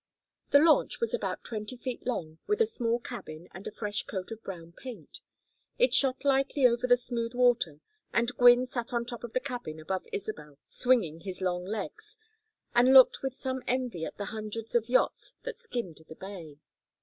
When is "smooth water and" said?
6.97-8.35